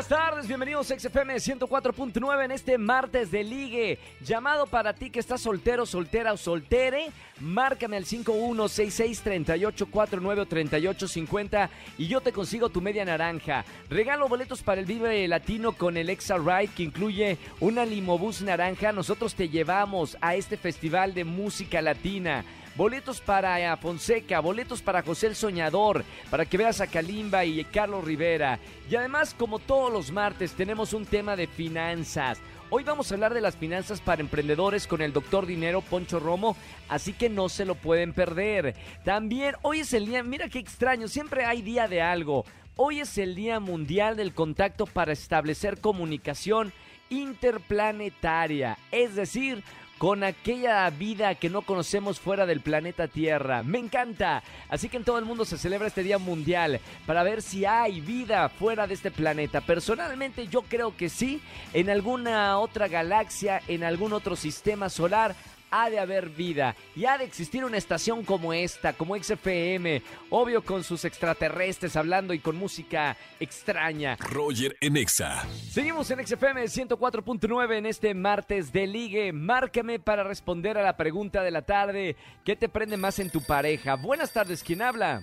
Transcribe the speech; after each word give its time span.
Buenas 0.00 0.18
tardes, 0.18 0.48
bienvenidos 0.48 0.90
a 0.90 0.98
XFM 0.98 1.34
104.9 1.34 2.44
en 2.46 2.52
este 2.52 2.78
martes 2.78 3.30
de 3.30 3.44
ligue. 3.44 3.98
Llamado 4.22 4.66
para 4.66 4.94
ti 4.94 5.10
que 5.10 5.20
estás 5.20 5.42
soltero, 5.42 5.84
soltera 5.84 6.32
o 6.32 6.38
soltere, 6.38 7.08
márcame 7.38 7.98
al 7.98 8.06
51663849 8.06 10.38
o 10.38 10.46
3850 10.46 11.68
y 11.98 12.06
yo 12.06 12.22
te 12.22 12.32
consigo 12.32 12.70
tu 12.70 12.80
media 12.80 13.04
naranja. 13.04 13.66
Regalo 13.90 14.26
boletos 14.26 14.62
para 14.62 14.80
el 14.80 14.86
Vive 14.86 15.28
Latino 15.28 15.72
con 15.72 15.98
el 15.98 16.08
Exa 16.08 16.38
Ride 16.38 16.72
que 16.74 16.84
incluye 16.84 17.36
una 17.60 17.84
limobús 17.84 18.40
naranja. 18.40 18.92
Nosotros 18.92 19.34
te 19.34 19.50
llevamos 19.50 20.16
a 20.22 20.34
este 20.34 20.56
festival 20.56 21.12
de 21.12 21.24
música 21.24 21.82
latina 21.82 22.46
boletos 22.80 23.20
para 23.20 23.76
Fonseca, 23.76 24.40
boletos 24.40 24.80
para 24.80 25.02
José 25.02 25.26
el 25.26 25.36
Soñador, 25.36 26.02
para 26.30 26.46
que 26.46 26.56
veas 26.56 26.80
a 26.80 26.86
Kalimba 26.86 27.44
y 27.44 27.62
Carlos 27.64 28.02
Rivera. 28.02 28.58
Y 28.90 28.96
además, 28.96 29.34
como 29.34 29.58
todos 29.58 29.92
los 29.92 30.10
martes, 30.10 30.54
tenemos 30.54 30.94
un 30.94 31.04
tema 31.04 31.36
de 31.36 31.46
finanzas. 31.46 32.40
Hoy 32.70 32.82
vamos 32.82 33.10
a 33.10 33.16
hablar 33.16 33.34
de 33.34 33.42
las 33.42 33.54
finanzas 33.54 34.00
para 34.00 34.22
emprendedores 34.22 34.86
con 34.86 35.02
el 35.02 35.12
doctor 35.12 35.44
Dinero 35.44 35.82
Poncho 35.82 36.20
Romo, 36.20 36.56
así 36.88 37.12
que 37.12 37.28
no 37.28 37.50
se 37.50 37.66
lo 37.66 37.74
pueden 37.74 38.14
perder. 38.14 38.74
También 39.04 39.56
hoy 39.60 39.80
es 39.80 39.92
el 39.92 40.06
día, 40.06 40.22
mira 40.22 40.48
qué 40.48 40.58
extraño, 40.58 41.06
siempre 41.06 41.44
hay 41.44 41.60
día 41.60 41.86
de 41.86 42.00
algo. 42.00 42.46
Hoy 42.76 43.00
es 43.00 43.18
el 43.18 43.34
Día 43.34 43.60
Mundial 43.60 44.16
del 44.16 44.32
Contacto 44.32 44.86
para 44.86 45.12
establecer 45.12 45.82
comunicación 45.82 46.72
interplanetaria, 47.10 48.78
es 48.90 49.16
decir, 49.16 49.62
con 50.00 50.24
aquella 50.24 50.88
vida 50.88 51.34
que 51.34 51.50
no 51.50 51.60
conocemos 51.60 52.18
fuera 52.18 52.46
del 52.46 52.62
planeta 52.62 53.06
Tierra. 53.06 53.62
Me 53.62 53.78
encanta. 53.78 54.42
Así 54.70 54.88
que 54.88 54.96
en 54.96 55.04
todo 55.04 55.18
el 55.18 55.26
mundo 55.26 55.44
se 55.44 55.58
celebra 55.58 55.88
este 55.88 56.02
Día 56.02 56.16
Mundial 56.16 56.80
para 57.04 57.22
ver 57.22 57.42
si 57.42 57.66
hay 57.66 58.00
vida 58.00 58.48
fuera 58.48 58.86
de 58.86 58.94
este 58.94 59.10
planeta. 59.10 59.60
Personalmente 59.60 60.46
yo 60.46 60.62
creo 60.62 60.96
que 60.96 61.10
sí, 61.10 61.42
en 61.74 61.90
alguna 61.90 62.58
otra 62.58 62.88
galaxia, 62.88 63.60
en 63.68 63.84
algún 63.84 64.14
otro 64.14 64.36
sistema 64.36 64.88
solar 64.88 65.36
ha 65.70 65.90
de 65.90 65.98
haber 65.98 66.28
vida 66.30 66.74
y 66.96 67.04
ha 67.06 67.18
de 67.18 67.24
existir 67.24 67.64
una 67.64 67.76
estación 67.76 68.24
como 68.24 68.52
esta, 68.52 68.92
como 68.92 69.16
XFM, 69.16 70.02
obvio 70.30 70.64
con 70.64 70.84
sus 70.84 71.04
extraterrestres 71.04 71.96
hablando 71.96 72.34
y 72.34 72.40
con 72.40 72.56
música 72.56 73.16
extraña. 73.38 74.16
Roger 74.20 74.76
en 74.80 74.96
Exa. 74.96 75.42
Seguimos 75.70 76.10
en 76.10 76.26
XFM 76.26 76.64
104.9 76.64 77.78
en 77.78 77.86
este 77.86 78.14
martes 78.14 78.72
de 78.72 78.86
ligue. 78.86 79.32
Márcame 79.32 79.98
para 79.98 80.24
responder 80.24 80.78
a 80.78 80.82
la 80.82 80.96
pregunta 80.96 81.42
de 81.42 81.50
la 81.50 81.62
tarde. 81.62 82.16
¿Qué 82.44 82.56
te 82.56 82.68
prende 82.68 82.96
más 82.96 83.18
en 83.18 83.30
tu 83.30 83.42
pareja? 83.42 83.96
Buenas 83.96 84.32
tardes, 84.32 84.62
¿quién 84.62 84.82
habla? 84.82 85.22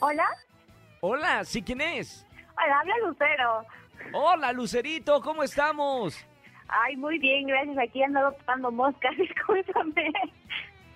Hola. 0.00 0.26
Hola, 1.00 1.44
¿sí 1.44 1.62
quién 1.62 1.80
es? 1.80 2.26
Hola, 2.56 2.80
habla 2.80 2.94
Lucero. 3.06 3.66
Hola, 4.12 4.52
Lucerito, 4.52 5.20
¿cómo 5.20 5.42
estamos? 5.42 6.16
Ay, 6.72 6.96
muy 6.96 7.18
bien, 7.18 7.46
gracias. 7.46 7.76
Aquí 7.78 8.02
ando 8.02 8.32
topando 8.32 8.70
moscas, 8.70 9.14
discúlpame. 9.18 10.10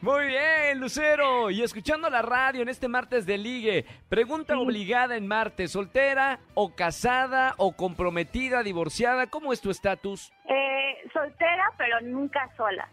Muy 0.00 0.27
bien, 0.27 0.78
Lucero. 0.80 1.50
Y 1.50 1.62
escuchando 1.62 2.08
la 2.08 2.22
radio 2.22 2.62
en 2.62 2.69
este 2.69 2.86
martes 2.88 3.27
de 3.27 3.38
ligue. 3.38 3.84
Pregunta 4.08 4.58
obligada 4.58 5.16
en 5.16 5.27
martes. 5.27 5.72
¿Soltera 5.72 6.38
o 6.54 6.74
casada 6.74 7.54
o 7.56 7.72
comprometida, 7.72 8.62
divorciada? 8.62 9.27
¿Cómo 9.27 9.52
es 9.52 9.60
tu 9.60 9.70
estatus? 9.70 10.32
Eh, 10.48 11.08
soltera, 11.12 11.64
pero 11.77 12.00
nunca 12.02 12.48
sola. 12.56 12.88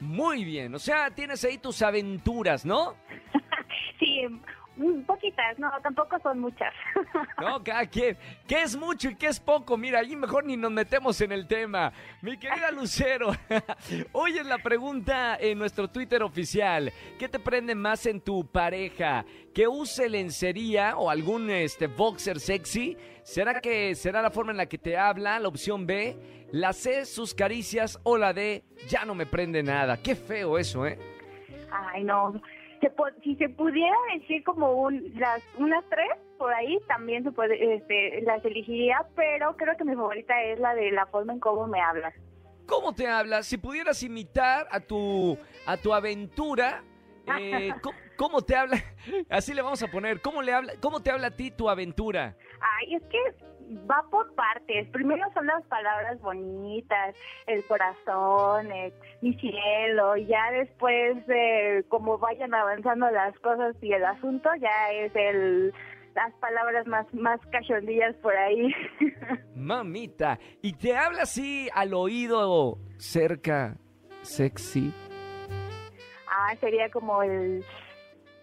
Muy 0.00 0.44
bien. 0.44 0.74
O 0.74 0.78
sea, 0.78 1.10
tienes 1.10 1.44
ahí 1.44 1.58
tus 1.58 1.82
aventuras, 1.82 2.64
¿no? 2.64 2.94
sí, 3.98 4.26
poquitas, 5.06 5.58
no, 5.58 5.70
tampoco 5.82 6.18
son 6.20 6.40
muchas. 6.40 6.72
No, 7.40 7.62
cada 7.62 7.86
quien. 7.86 8.16
¿Qué 8.46 8.62
es 8.62 8.76
mucho 8.76 9.10
y 9.10 9.16
qué 9.16 9.26
es 9.26 9.40
poco? 9.40 9.76
Mira, 9.76 10.00
ahí 10.00 10.16
mejor 10.16 10.44
ni 10.44 10.56
nos 10.56 10.70
metemos 10.70 11.20
en 11.20 11.32
el 11.32 11.46
tema. 11.46 11.92
Mi 12.22 12.36
querida 12.38 12.70
Lucero, 12.72 13.32
hoy 14.12 14.38
es 14.38 14.46
la 14.46 14.58
pregunta 14.58 15.36
en 15.38 15.58
nuestro 15.58 15.88
Twitter 15.88 16.22
oficial. 16.22 16.92
¿Qué 17.18 17.28
te 17.28 17.38
prende 17.38 17.74
más 17.74 18.06
en 18.06 18.20
tu 18.20 18.46
pareja? 18.46 19.24
¿Que 19.52 19.68
use 19.68 20.08
lencería 20.08 20.96
o 20.96 21.10
algún 21.10 21.50
este, 21.50 21.86
boxer 21.86 22.40
sexy? 22.40 22.96
¿Será 23.22 23.60
que 23.60 23.94
será 23.94 24.22
la 24.22 24.30
forma 24.30 24.52
en 24.52 24.58
la 24.58 24.66
que 24.66 24.78
te 24.78 24.96
habla? 24.96 25.38
La 25.38 25.48
opción 25.48 25.86
B. 25.86 26.46
La 26.52 26.72
C, 26.72 27.04
sus 27.04 27.34
caricias. 27.34 27.98
O 28.04 28.16
la 28.16 28.32
D, 28.32 28.64
ya 28.88 29.04
no 29.04 29.14
me 29.14 29.26
prende 29.26 29.62
nada. 29.62 29.96
Qué 30.00 30.14
feo 30.14 30.58
eso, 30.58 30.86
¿eh? 30.86 30.98
Ay, 31.70 32.04
no 32.04 32.40
si 33.22 33.36
se 33.36 33.48
pudiera 33.48 33.96
decir 34.14 34.42
como 34.44 34.72
un, 34.72 35.12
las, 35.16 35.42
unas 35.58 35.84
tres, 35.88 36.08
por 36.38 36.52
ahí 36.52 36.78
también 36.88 37.24
se 37.24 37.32
puede, 37.32 37.76
este, 37.76 38.22
las 38.22 38.44
elegiría, 38.44 39.06
pero 39.14 39.56
creo 39.56 39.76
que 39.76 39.84
mi 39.84 39.94
favorita 39.94 40.42
es 40.42 40.58
la 40.58 40.74
de 40.74 40.90
la 40.90 41.06
forma 41.06 41.32
en 41.32 41.40
cómo 41.40 41.66
me 41.66 41.80
hablas. 41.80 42.14
¿Cómo 42.66 42.94
te 42.94 43.06
hablas? 43.06 43.46
Si 43.46 43.58
pudieras 43.58 44.02
imitar 44.02 44.66
a 44.70 44.80
tu, 44.80 45.38
a 45.66 45.76
tu 45.76 45.92
aventura, 45.92 46.82
eh, 47.38 47.72
¿cómo, 48.16 48.42
te 48.42 48.56
habla? 48.56 48.78
Así 49.30 49.54
le 49.54 49.62
vamos 49.62 49.82
a 49.82 49.88
poner. 49.88 50.20
¿Cómo, 50.20 50.42
le 50.42 50.52
habla, 50.52 50.72
¿Cómo 50.80 51.02
te 51.02 51.10
habla 51.10 51.28
a 51.28 51.36
ti 51.36 51.50
tu 51.50 51.68
aventura? 51.68 52.36
Ay, 52.60 52.94
es 52.94 53.02
que 53.04 53.18
va 53.90 54.04
por 54.10 54.34
partes. 54.34 54.88
Primero 54.90 55.24
son 55.32 55.46
las 55.46 55.64
palabras 55.66 56.20
bonitas, 56.20 57.14
el 57.46 57.64
corazón, 57.66 58.68
mi 59.20 59.34
cielo, 59.34 60.16
y 60.16 60.26
ya 60.26 60.50
después, 60.52 61.26
de 61.26 61.84
como 61.88 62.18
vayan 62.18 62.54
avanzando 62.54 63.10
las 63.10 63.38
cosas 63.40 63.74
y 63.80 63.92
el 63.92 64.04
asunto, 64.04 64.50
ya 64.60 64.92
es 64.92 65.12
el 65.14 65.72
las 66.14 66.32
palabras 66.34 66.86
más, 66.86 67.12
más 67.12 67.40
cachondillas 67.50 68.14
por 68.16 68.36
ahí. 68.36 68.72
Mamita, 69.56 70.38
¿y 70.62 70.72
te 70.74 70.96
habla 70.96 71.22
así 71.22 71.68
al 71.74 71.92
oído 71.92 72.78
cerca, 72.98 73.76
sexy? 74.22 74.92
Sería 76.56 76.90
como 76.90 77.22
el 77.22 77.64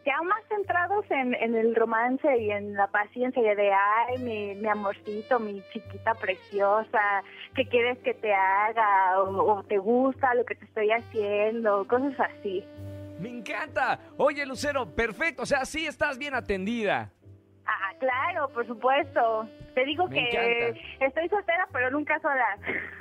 ya 0.05 0.19
más 0.23 0.43
centrados 0.49 1.05
en, 1.11 1.35
en, 1.35 1.55
el 1.55 1.75
romance 1.75 2.37
y 2.37 2.51
en 2.51 2.73
la 2.73 2.87
paciencia 2.87 3.55
de, 3.55 3.71
ay, 3.71 4.17
mi, 4.19 4.55
mi 4.55 4.67
amorcito, 4.67 5.39
mi 5.39 5.61
chiquita 5.71 6.15
preciosa, 6.15 7.23
¿qué 7.55 7.67
quieres 7.67 7.99
que 7.99 8.13
te 8.15 8.33
haga? 8.33 9.21
O, 9.21 9.53
o, 9.53 9.63
te 9.63 9.77
gusta 9.77 10.33
lo 10.33 10.43
que 10.45 10.55
te 10.55 10.65
estoy 10.65 10.91
haciendo, 10.91 11.87
cosas 11.87 12.19
así. 12.19 12.65
Me 13.19 13.29
encanta. 13.29 13.99
Oye, 14.17 14.45
Lucero, 14.45 14.87
perfecto, 14.87 15.43
o 15.43 15.45
sea, 15.45 15.65
sí 15.65 15.85
estás 15.85 16.17
bien 16.17 16.33
atendida. 16.33 17.11
Ah, 17.65 17.93
claro, 17.99 18.49
por 18.49 18.65
supuesto. 18.65 19.47
Te 19.73 19.85
digo 19.85 20.09
que 20.09 20.73
estoy 20.99 21.29
soltera, 21.29 21.67
pero 21.71 21.91
nunca 21.91 22.19
sola. 22.19 22.45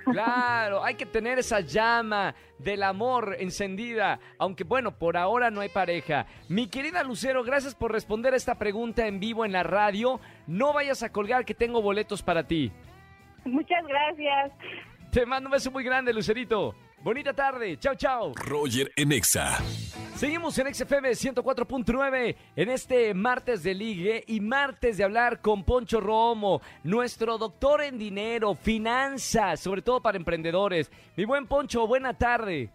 Claro, 0.10 0.82
hay 0.84 0.94
que 0.94 1.06
tener 1.06 1.38
esa 1.38 1.60
llama 1.60 2.34
del 2.58 2.82
amor 2.82 3.36
encendida, 3.38 4.18
aunque 4.38 4.64
bueno, 4.64 4.98
por 4.98 5.16
ahora 5.16 5.50
no 5.50 5.60
hay 5.60 5.68
pareja. 5.68 6.26
Mi 6.48 6.68
querida 6.68 7.04
Lucero, 7.04 7.44
gracias 7.44 7.76
por 7.76 7.92
responder 7.92 8.34
esta 8.34 8.56
pregunta 8.56 9.06
en 9.06 9.20
vivo 9.20 9.44
en 9.44 9.52
la 9.52 9.62
radio. 9.62 10.20
No 10.48 10.72
vayas 10.72 11.02
a 11.04 11.12
colgar 11.12 11.44
que 11.44 11.54
tengo 11.54 11.80
boletos 11.80 12.22
para 12.22 12.44
ti. 12.44 12.72
Muchas 13.44 13.86
gracias. 13.86 14.52
Te 15.12 15.26
mando 15.26 15.48
un 15.48 15.52
beso 15.52 15.70
muy 15.70 15.84
grande, 15.84 16.12
Lucerito. 16.12 16.74
Bonita 17.02 17.32
tarde. 17.32 17.78
Chao, 17.78 17.94
chao. 17.94 18.32
Roger 18.34 18.92
Enexa. 18.94 19.58
Seguimos 20.16 20.58
en 20.58 20.74
XFM 20.74 21.12
104.9 21.12 22.36
en 22.56 22.68
este 22.68 23.14
martes 23.14 23.62
de 23.62 23.74
ligue 23.74 24.22
y 24.26 24.40
martes 24.40 24.98
de 24.98 25.04
hablar 25.04 25.40
con 25.40 25.64
Poncho 25.64 25.98
Romo, 25.98 26.60
nuestro 26.84 27.38
doctor 27.38 27.82
en 27.82 27.96
dinero, 27.96 28.54
finanzas, 28.54 29.60
sobre 29.60 29.80
todo 29.80 30.02
para 30.02 30.18
emprendedores. 30.18 30.90
Mi 31.16 31.24
buen 31.24 31.46
Poncho, 31.46 31.86
buena 31.86 32.12
tarde. 32.18 32.70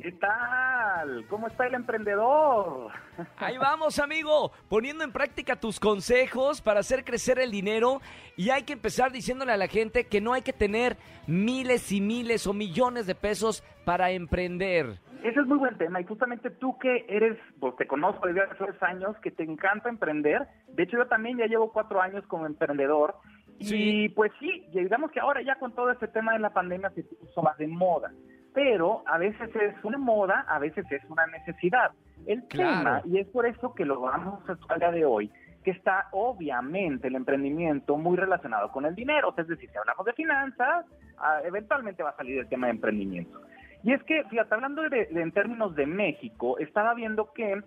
¿Qué 0.00 0.12
tal? 0.12 1.26
¿Cómo 1.28 1.48
está 1.48 1.66
el 1.66 1.74
emprendedor? 1.74 2.92
Ahí 3.36 3.58
vamos, 3.58 3.98
amigo, 3.98 4.52
poniendo 4.68 5.02
en 5.02 5.10
práctica 5.10 5.56
tus 5.56 5.80
consejos 5.80 6.62
para 6.62 6.80
hacer 6.80 7.04
crecer 7.04 7.40
el 7.40 7.50
dinero 7.50 8.00
y 8.36 8.50
hay 8.50 8.62
que 8.62 8.74
empezar 8.74 9.10
diciéndole 9.10 9.50
a 9.50 9.56
la 9.56 9.66
gente 9.66 10.06
que 10.06 10.20
no 10.20 10.34
hay 10.34 10.42
que 10.42 10.52
tener 10.52 10.96
miles 11.26 11.90
y 11.90 12.00
miles 12.00 12.46
o 12.46 12.52
millones 12.52 13.08
de 13.08 13.16
pesos 13.16 13.64
para 13.84 14.12
emprender. 14.12 15.00
Ese 15.24 15.40
es 15.40 15.46
muy 15.46 15.58
buen 15.58 15.76
tema 15.78 16.00
y 16.00 16.04
justamente 16.04 16.50
tú 16.50 16.78
que 16.78 17.04
eres, 17.08 17.36
pues 17.58 17.74
te 17.74 17.88
conozco 17.88 18.28
desde 18.28 18.42
hace 18.42 18.54
tres 18.54 18.80
años, 18.84 19.16
que 19.20 19.32
te 19.32 19.42
encanta 19.42 19.88
emprender. 19.88 20.46
De 20.68 20.84
hecho, 20.84 20.96
yo 20.96 21.08
también 21.08 21.38
ya 21.38 21.46
llevo 21.46 21.72
cuatro 21.72 22.00
años 22.00 22.24
como 22.28 22.46
emprendedor. 22.46 23.16
Y 23.58 24.10
pues 24.10 24.30
sí, 24.38 24.64
digamos 24.72 25.10
que 25.10 25.18
ahora 25.18 25.42
ya 25.42 25.56
con 25.56 25.74
todo 25.74 25.90
este 25.90 26.06
tema 26.06 26.34
de 26.34 26.38
la 26.38 26.50
pandemia 26.50 26.90
se 26.90 27.02
puso 27.02 27.42
más 27.42 27.58
de 27.58 27.66
moda 27.66 28.12
pero 28.58 29.04
a 29.06 29.18
veces 29.18 29.54
es 29.54 29.84
una 29.84 29.98
moda, 29.98 30.44
a 30.48 30.58
veces 30.58 30.84
es 30.90 31.00
una 31.08 31.28
necesidad. 31.28 31.92
El 32.26 32.42
tema, 32.48 33.02
y 33.04 33.18
es 33.18 33.28
por 33.28 33.46
eso 33.46 33.72
que 33.72 33.84
lo 33.84 34.00
vamos 34.00 34.40
a 34.68 34.74
día 34.74 34.90
de 34.90 35.04
hoy, 35.04 35.30
que 35.62 35.70
está 35.70 36.08
obviamente 36.10 37.06
el 37.06 37.14
emprendimiento 37.14 37.96
muy 37.96 38.16
relacionado 38.16 38.72
con 38.72 38.84
el 38.84 38.96
dinero. 38.96 39.32
Es 39.38 39.46
decir, 39.46 39.70
si 39.70 39.78
hablamos 39.78 40.04
de 40.04 40.12
finanzas, 40.14 40.86
ah, 41.18 41.38
eventualmente 41.44 42.02
va 42.02 42.10
a 42.10 42.16
salir 42.16 42.36
el 42.36 42.48
tema 42.48 42.66
de 42.66 42.72
emprendimiento. 42.72 43.40
Y 43.84 43.92
es 43.92 44.02
que, 44.02 44.24
fíjate, 44.24 44.52
hablando 44.52 44.82
de, 44.88 45.06
en 45.08 45.30
términos 45.30 45.76
de 45.76 45.86
México, 45.86 46.58
estaba 46.58 46.94
viendo 46.94 47.32
que 47.34 47.62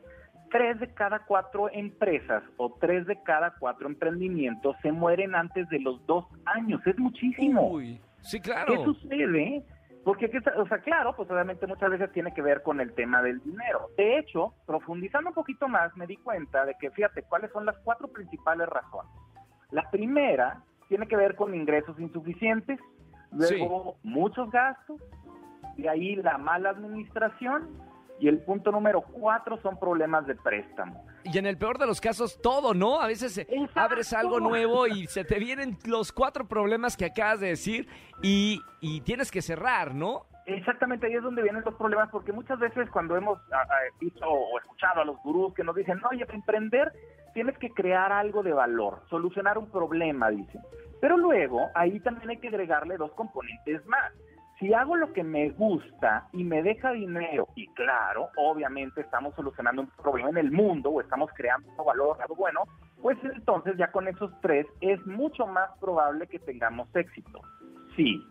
tres 0.52 0.78
de 0.82 0.94
cada 0.94 1.20
cuatro 1.20 1.70
empresas 1.72 2.44
o 2.58 2.76
tres 2.82 3.08
de 3.08 3.18
cada 3.24 3.52
cuatro 3.58 3.88
emprendimientos 3.88 4.76
se 4.82 4.92
mueren 4.92 5.36
antes 5.36 5.70
de 5.70 5.80
los 5.80 6.06
dos 6.06 6.26
años. 6.44 6.86
Es 6.86 7.00
muchísimo. 7.00 7.72
Uy, 7.72 8.02
sí, 8.24 8.42
claro. 8.42 8.74
¿Qué 8.74 8.84
sucede? 8.84 9.64
Porque, 10.04 10.32
o 10.58 10.68
sea, 10.68 10.80
claro, 10.80 11.16
pues 11.16 11.30
obviamente 11.30 11.68
muchas 11.68 11.92
veces 11.92 12.12
tiene 12.12 12.34
que 12.34 12.42
ver 12.42 12.64
con 12.64 12.82
el 12.82 12.94
tema 12.94 13.22
del 13.22 13.40
dinero. 13.44 13.90
De 13.98 14.18
hecho, 14.18 14.54
profundizando 14.66 15.30
un 15.30 15.36
poquito 15.36 15.68
más, 15.68 15.96
me 15.96 16.08
di 16.08 16.18
cuenta 16.18 16.66
de 16.66 16.76
que, 16.80 16.90
fíjate, 16.90 17.22
cuáles 17.24 17.52
son 17.52 17.66
las 17.66 17.78
cuatro 17.84 18.08
principales 18.08 18.68
razones. 18.68 19.12
La 19.70 19.90
primera 19.92 20.64
tiene 20.88 21.08
que 21.08 21.16
ver 21.16 21.36
con 21.36 21.54
ingresos 21.54 22.00
insuficientes, 22.00 22.80
luego 23.32 23.98
muchos 24.04 24.50
gastos, 24.50 25.00
y 25.78 25.88
ahí 25.88 26.16
la 26.16 26.38
mala 26.38 26.72
administración, 26.72 27.70
y 28.20 28.28
el 28.28 28.40
punto 28.40 28.72
número 28.72 29.02
cuatro 29.02 29.58
son 29.62 29.80
problemas 29.80 30.26
de 30.26 30.36
préstamo. 30.36 31.06
Y 31.24 31.38
en 31.38 31.46
el 31.46 31.58
peor 31.58 31.78
de 31.78 31.86
los 31.86 32.02
casos, 32.02 32.42
todo, 32.42 32.74
¿no? 32.74 33.00
A 33.00 33.08
veces 33.08 33.38
eh, 33.38 33.48
abres 33.76 34.14
algo 34.14 34.40
nuevo 34.40 34.88
y 34.88 35.08
se 35.08 35.24
te 35.24 35.40
vienen 35.40 35.78
los 35.86 36.12
cuatro 36.12 36.48
problemas 36.48 36.98
que 36.98 37.06
acabas 37.06 37.40
de 37.40 37.48
decir 37.48 37.88
y, 38.22 38.62
y 38.80 39.02
tienes 39.02 39.32
que 39.32 39.42
cerrar, 39.42 39.94
¿no? 39.94 40.26
Exactamente, 40.46 41.08
ahí 41.08 41.14
es 41.14 41.24
donde 41.24 41.44
vienen 41.44 41.64
los 41.64 41.76
problemas, 41.76 42.10
porque 42.10 42.34
muchas 42.34 42.60
veces 42.60 42.90
cuando 42.90 43.16
hemos 43.16 43.40
visto 44.00 44.26
o 44.28 44.60
escuchado 44.60 45.02
a 45.02 45.06
los 45.06 45.18
gurús 45.22 45.54
que 45.54 45.64
nos 45.64 45.76
dicen, 45.76 46.02
oye, 46.10 46.26
para 46.26 46.38
emprender 46.38 46.92
tienes 47.34 47.58
que 47.58 47.70
crear 47.70 48.12
algo 48.12 48.44
de 48.44 48.52
valor, 48.52 49.04
solucionar 49.10 49.58
un 49.58 49.70
problema, 49.70 50.30
dicen. 50.30 50.62
Pero 51.00 51.18
luego, 51.18 51.70
ahí 51.76 52.00
también 52.02 52.32
hay 52.32 52.38
que 52.38 52.50
agregarle 52.50 52.98
dos 52.98 53.12
componentes 53.14 53.86
más 53.86 54.12
si 54.62 54.72
hago 54.76 54.96
lo 54.96 55.12
que 55.12 55.24
me 55.24 55.50
gusta 55.50 56.28
y 56.34 56.44
me 56.44 56.62
deja 56.62 56.92
dinero, 56.92 57.48
y 57.56 57.68
claro, 57.70 58.30
obviamente 58.38 59.02
estamos 59.02 59.34
solucionando 59.34 59.82
un 59.82 59.88
problema 59.90 60.30
en 60.30 60.38
el 60.38 60.52
mundo 60.52 60.92
o 60.92 61.02
estamos 61.02 61.32
creando 61.34 61.84
valor, 61.84 62.18
algo 62.22 62.36
bueno, 62.36 62.62
pues 63.02 63.18
entonces 63.24 63.76
ya 63.78 63.92
con 63.92 64.08
esos 64.08 64.32
tres 64.40 64.68
es 64.80 65.04
mucho 65.08 65.48
más 65.48 65.72
probable 65.80 66.28
que 66.28 66.38
tengamos 66.38 66.96
éxito. 66.96 67.42
Sí, 67.96 68.24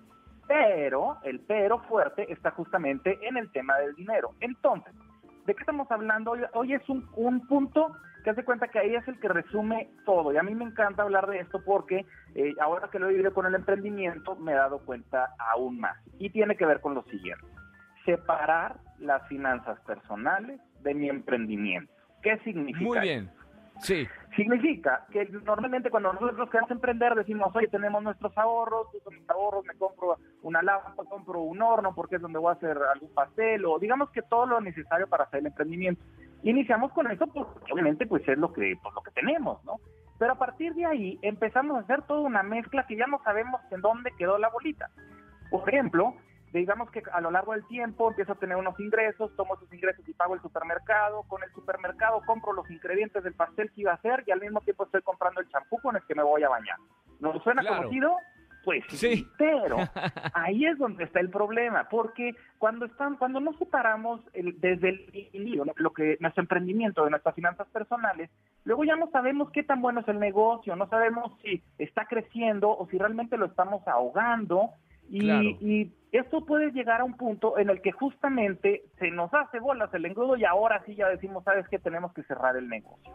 pero 0.46 1.16
el 1.24 1.40
pero 1.40 1.80
fuerte 1.80 2.32
está 2.32 2.52
justamente 2.52 3.18
en 3.26 3.36
el 3.36 3.50
tema 3.50 3.76
del 3.78 3.96
dinero. 3.96 4.30
Entonces, 4.38 4.94
¿de 5.46 5.54
qué 5.54 5.60
estamos 5.60 5.90
hablando? 5.90 6.30
Hoy, 6.30 6.42
hoy 6.54 6.74
es 6.74 6.88
un, 6.88 7.08
un 7.16 7.44
punto 7.48 7.90
que 8.22 8.30
hace 8.30 8.44
cuenta 8.44 8.68
que 8.68 8.78
ahí 8.78 8.94
es 8.94 9.06
el 9.08 9.18
que 9.18 9.28
resume 9.28 9.90
todo. 10.04 10.32
Y 10.32 10.36
a 10.36 10.42
mí 10.42 10.54
me 10.54 10.64
encanta 10.64 11.02
hablar 11.02 11.26
de 11.26 11.40
esto 11.40 11.62
porque 11.64 12.06
eh, 12.34 12.54
ahora 12.60 12.88
que 12.90 12.98
lo 12.98 13.08
he 13.08 13.12
vivido 13.12 13.32
con 13.32 13.46
el 13.46 13.54
emprendimiento 13.54 14.36
me 14.36 14.52
he 14.52 14.56
dado 14.56 14.80
cuenta 14.80 15.34
aún 15.38 15.80
más. 15.80 15.96
Y 16.18 16.30
tiene 16.30 16.56
que 16.56 16.66
ver 16.66 16.80
con 16.80 16.94
lo 16.94 17.02
siguiente. 17.04 17.44
Separar 18.04 18.76
las 18.98 19.26
finanzas 19.28 19.80
personales 19.80 20.60
de 20.82 20.94
mi 20.94 21.08
emprendimiento. 21.08 21.92
¿Qué 22.22 22.38
significa? 22.38 22.84
Muy 22.84 23.00
bien. 23.00 23.30
Sí. 23.80 24.06
Significa 24.36 25.06
que 25.10 25.26
normalmente 25.44 25.90
cuando 25.90 26.12
nosotros 26.12 26.50
queremos 26.50 26.70
emprender 26.70 27.14
decimos, 27.14 27.54
oye, 27.54 27.66
tenemos 27.68 28.02
nuestros 28.02 28.36
ahorros, 28.36 28.88
con 29.02 29.14
mis 29.14 29.28
ahorros 29.28 29.64
me 29.64 29.74
compro 29.74 30.18
una 30.42 30.62
lámpara, 30.62 30.94
compro 31.08 31.40
un 31.40 31.60
horno 31.60 31.94
porque 31.94 32.16
es 32.16 32.22
donde 32.22 32.38
voy 32.38 32.50
a 32.50 32.56
hacer 32.56 32.78
algún 32.92 33.12
pastel 33.12 33.64
o 33.64 33.78
digamos 33.78 34.10
que 34.10 34.22
todo 34.22 34.46
lo 34.46 34.60
necesario 34.60 35.06
para 35.08 35.24
hacer 35.24 35.40
el 35.40 35.46
emprendimiento. 35.46 36.02
Iniciamos 36.42 36.92
con 36.92 37.10
eso 37.10 37.26
porque 37.26 37.72
obviamente 37.72 38.06
pues 38.06 38.26
es 38.28 38.38
lo 38.38 38.52
que, 38.52 38.74
pues, 38.82 38.94
lo 38.94 39.02
que 39.02 39.10
tenemos, 39.12 39.62
¿no? 39.64 39.76
Pero 40.18 40.32
a 40.32 40.38
partir 40.38 40.74
de 40.74 40.86
ahí 40.86 41.18
empezamos 41.22 41.76
a 41.76 41.80
hacer 41.80 42.02
toda 42.02 42.20
una 42.20 42.42
mezcla 42.42 42.86
que 42.86 42.96
ya 42.96 43.06
no 43.06 43.22
sabemos 43.24 43.60
en 43.70 43.80
dónde 43.80 44.10
quedó 44.18 44.38
la 44.38 44.50
bolita. 44.50 44.90
Por 45.50 45.68
ejemplo, 45.68 46.14
digamos 46.52 46.90
que 46.90 47.02
a 47.12 47.20
lo 47.20 47.30
largo 47.30 47.52
del 47.52 47.66
tiempo 47.66 48.10
empiezo 48.10 48.32
a 48.32 48.38
tener 48.38 48.56
unos 48.56 48.78
ingresos, 48.80 49.34
tomo 49.36 49.54
esos 49.54 49.72
ingresos 49.72 50.06
y 50.08 50.12
pago 50.14 50.34
el 50.34 50.42
supermercado, 50.42 51.22
con 51.24 51.42
el 51.42 51.50
supermercado 51.52 52.20
compro 52.26 52.52
los 52.52 52.70
ingredientes 52.70 53.22
del 53.22 53.34
pastel 53.34 53.70
que 53.72 53.82
iba 53.82 53.92
a 53.92 53.94
hacer 53.94 54.24
y 54.26 54.30
al 54.30 54.40
mismo 54.40 54.60
tiempo 54.60 54.84
estoy 54.84 55.02
comprando 55.02 55.40
el 55.40 55.48
champú 55.48 55.78
con 55.80 55.96
el 55.96 56.02
que 56.06 56.14
me 56.14 56.22
voy 56.22 56.42
a 56.42 56.48
bañar. 56.48 56.76
¿No 57.20 57.38
suena 57.40 57.62
conocido? 57.66 58.16
Pues 58.64 58.84
sí, 58.88 59.26
pero 59.38 59.76
ahí 60.34 60.66
es 60.66 60.78
donde 60.78 61.04
está 61.04 61.20
el 61.20 61.30
problema, 61.30 61.88
porque 61.88 62.34
cuando 62.58 62.86
están, 62.86 63.16
cuando 63.16 63.40
no 63.40 63.52
separamos 63.54 64.20
el, 64.34 64.60
desde 64.60 64.90
el 64.90 65.28
inicio 65.32 65.64
lo 65.76 65.92
que 65.92 66.18
nuestro 66.20 66.42
emprendimiento 66.42 67.04
de 67.04 67.10
nuestras 67.10 67.34
finanzas 67.34 67.66
personales, 67.68 68.30
luego 68.64 68.84
ya 68.84 68.96
no 68.96 69.10
sabemos 69.10 69.50
qué 69.50 69.62
tan 69.62 69.80
bueno 69.80 70.00
es 70.00 70.08
el 70.08 70.18
negocio, 70.18 70.76
no 70.76 70.88
sabemos 70.88 71.32
si 71.42 71.62
está 71.78 72.04
creciendo 72.04 72.70
o 72.70 72.86
si 72.88 72.98
realmente 72.98 73.38
lo 73.38 73.46
estamos 73.46 73.86
ahogando 73.88 74.70
y, 75.08 75.28
y 75.60 75.92
esto 76.12 76.44
puede 76.44 76.70
llegar 76.70 77.00
a 77.00 77.04
un 77.04 77.16
punto 77.16 77.58
en 77.58 77.70
el 77.70 77.80
que 77.82 77.92
justamente 77.92 78.84
se 78.98 79.10
nos 79.10 79.32
hace 79.34 79.58
bolas 79.58 79.92
el 79.94 80.04
engrudo 80.04 80.36
y 80.36 80.44
ahora 80.44 80.82
sí 80.86 80.94
ya 80.94 81.08
decimos, 81.08 81.44
sabes 81.44 81.66
que 81.68 81.78
tenemos 81.78 82.12
que 82.12 82.22
cerrar 82.24 82.56
el 82.56 82.68
negocio. 82.68 83.12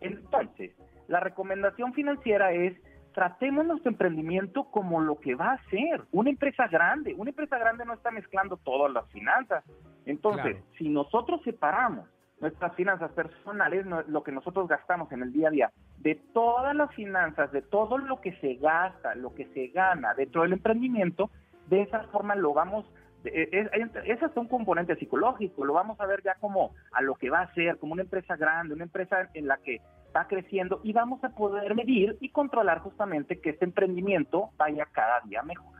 Entonces, 0.00 0.72
la 1.08 1.20
recomendación 1.20 1.94
financiera 1.94 2.52
es 2.52 2.74
tratemos 3.18 3.66
nuestro 3.66 3.90
emprendimiento 3.90 4.70
como 4.70 5.00
lo 5.00 5.18
que 5.18 5.34
va 5.34 5.54
a 5.54 5.70
ser, 5.70 6.04
una 6.12 6.30
empresa 6.30 6.68
grande. 6.68 7.14
Una 7.18 7.30
empresa 7.30 7.58
grande 7.58 7.84
no 7.84 7.94
está 7.94 8.12
mezclando 8.12 8.58
todas 8.58 8.92
las 8.92 9.10
finanzas. 9.10 9.64
Entonces, 10.06 10.62
si 10.78 10.88
nosotros 10.88 11.40
separamos 11.42 12.06
nuestras 12.40 12.76
finanzas 12.76 13.10
personales, 13.10 13.84
lo 14.06 14.22
que 14.22 14.30
nosotros 14.30 14.68
gastamos 14.68 15.10
en 15.10 15.22
el 15.22 15.32
día 15.32 15.48
a 15.48 15.50
día, 15.50 15.72
de 15.96 16.14
todas 16.32 16.76
las 16.76 16.94
finanzas, 16.94 17.50
de 17.50 17.60
todo 17.60 17.98
lo 17.98 18.20
que 18.20 18.36
se 18.36 18.54
gasta, 18.54 19.16
lo 19.16 19.34
que 19.34 19.46
se 19.46 19.66
gana 19.66 20.14
dentro 20.14 20.42
del 20.42 20.52
emprendimiento, 20.52 21.28
de 21.66 21.82
esa 21.82 22.04
forma 22.12 22.36
lo 22.36 22.54
vamos 22.54 22.86
es, 23.24 23.68
es, 24.04 24.22
hasta 24.22 24.40
un 24.40 24.46
componente 24.46 24.94
psicológico, 24.94 25.64
lo 25.64 25.72
vamos 25.72 26.00
a 26.00 26.06
ver 26.06 26.22
ya 26.22 26.36
como 26.36 26.72
a 26.92 27.02
lo 27.02 27.16
que 27.16 27.30
va 27.30 27.40
a 27.40 27.52
ser, 27.52 27.76
como 27.78 27.94
una 27.94 28.02
empresa 28.02 28.36
grande, 28.36 28.74
una 28.74 28.84
empresa 28.84 29.28
en 29.34 29.48
la 29.48 29.56
que 29.56 29.80
va 30.16 30.26
creciendo 30.26 30.80
y 30.84 30.92
vamos 30.92 31.22
a 31.24 31.30
poder 31.30 31.74
medir 31.74 32.16
y 32.20 32.30
controlar 32.30 32.80
justamente 32.80 33.40
que 33.40 33.50
este 33.50 33.64
emprendimiento 33.64 34.50
vaya 34.56 34.86
cada 34.92 35.20
día 35.20 35.42
mejor. 35.42 35.76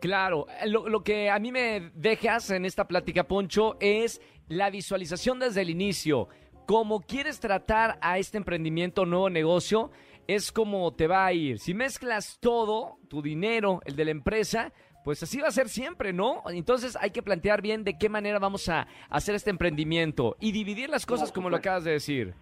Claro, 0.00 0.46
lo, 0.66 0.88
lo 0.88 1.02
que 1.02 1.28
a 1.30 1.38
mí 1.38 1.52
me 1.52 1.90
dejas 1.94 2.50
en 2.50 2.64
esta 2.64 2.88
plática, 2.88 3.24
Poncho, 3.24 3.76
es 3.80 4.20
la 4.48 4.70
visualización 4.70 5.38
desde 5.38 5.60
el 5.60 5.70
inicio. 5.70 6.28
Cómo 6.66 7.00
quieres 7.00 7.40
tratar 7.40 7.98
a 8.00 8.18
este 8.18 8.38
emprendimiento, 8.38 9.04
nuevo 9.04 9.28
negocio, 9.28 9.90
es 10.26 10.52
como 10.52 10.94
te 10.94 11.06
va 11.06 11.26
a 11.26 11.32
ir. 11.32 11.58
Si 11.58 11.74
mezclas 11.74 12.38
todo, 12.40 12.98
tu 13.08 13.20
dinero, 13.20 13.80
el 13.84 13.96
de 13.96 14.04
la 14.04 14.10
empresa, 14.12 14.72
pues 15.04 15.22
así 15.22 15.40
va 15.40 15.48
a 15.48 15.52
ser 15.52 15.68
siempre, 15.68 16.12
¿no? 16.12 16.42
Entonces 16.48 16.96
hay 17.00 17.10
que 17.10 17.22
plantear 17.22 17.62
bien 17.62 17.84
de 17.84 17.98
qué 17.98 18.08
manera 18.08 18.38
vamos 18.38 18.68
a 18.68 18.86
hacer 19.08 19.34
este 19.34 19.50
emprendimiento 19.50 20.36
y 20.40 20.52
dividir 20.52 20.88
las 20.88 21.06
cosas 21.06 21.32
como 21.32 21.50
lo 21.50 21.56
acabas 21.56 21.84
de 21.84 21.92
decir. 21.92 22.34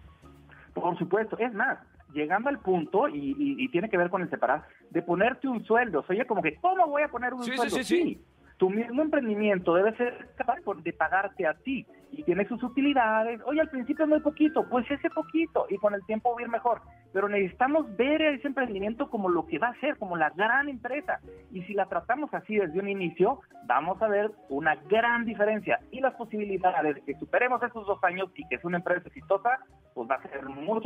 Por 0.73 0.97
supuesto, 0.97 1.37
es 1.37 1.53
más, 1.53 1.79
llegando 2.13 2.49
al 2.49 2.59
punto, 2.59 3.07
y, 3.07 3.67
tiene 3.69 3.89
que 3.89 3.97
ver 3.97 4.09
con 4.09 4.21
el 4.21 4.29
separar, 4.29 4.63
de 4.89 5.01
ponerte 5.01 5.47
un 5.47 5.63
sueldo. 5.65 6.03
Oye, 6.07 6.25
como 6.25 6.41
que, 6.41 6.55
¿cómo 6.55 6.87
voy 6.87 7.03
a 7.03 7.07
poner 7.09 7.33
un 7.33 7.43
sueldo? 7.43 7.63
Sí, 7.77 7.83
sí, 7.83 8.03
sí. 8.03 8.21
Tu 8.57 8.69
mismo 8.69 9.01
emprendimiento 9.01 9.73
debe 9.73 9.95
ser 9.95 10.31
capaz 10.35 10.57
de 10.83 10.91
pagarte 10.91 11.47
a 11.47 11.53
ti 11.53 11.85
y 12.11 12.23
tiene 12.23 12.45
sus 12.45 12.61
utilidades. 12.61 13.39
Oye, 13.45 13.61
al 13.61 13.69
principio 13.69 14.03
es 14.03 14.09
muy 14.09 14.19
poquito, 14.19 14.67
pues 14.67 14.89
ese 14.91 15.09
poquito 15.09 15.65
y 15.69 15.77
con 15.77 15.93
el 15.93 16.05
tiempo 16.05 16.33
va 16.33 16.41
a 16.41 16.43
ir 16.43 16.49
mejor. 16.49 16.81
Pero 17.11 17.27
necesitamos 17.27 17.95
ver 17.97 18.21
ese 18.21 18.47
emprendimiento 18.47 19.09
como 19.09 19.29
lo 19.29 19.45
que 19.47 19.57
va 19.57 19.69
a 19.69 19.79
ser, 19.79 19.97
como 19.97 20.15
la 20.15 20.29
gran 20.29 20.69
empresa. 20.69 21.19
Y 21.51 21.63
si 21.63 21.73
la 21.73 21.87
tratamos 21.87 22.33
así 22.33 22.55
desde 22.55 22.79
un 22.79 22.87
inicio, 22.87 23.39
vamos 23.65 24.01
a 24.01 24.07
ver 24.07 24.31
una 24.49 24.75
gran 24.75 25.25
diferencia. 25.25 25.79
Y 25.91 26.01
las 26.01 26.13
posibilidades 26.15 26.95
de 26.95 27.01
que 27.01 27.15
superemos 27.15 27.61
esos 27.63 27.85
dos 27.87 28.03
años 28.03 28.29
y 28.35 28.47
que 28.47 28.55
es 28.55 28.63
una 28.63 28.77
empresa 28.77 29.07
exitosa, 29.07 29.59
pues 29.93 30.09
va 30.09 30.15
a 30.15 30.21
ser 30.21 30.45
muy 30.45 30.79